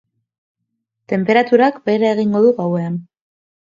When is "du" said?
2.47-2.55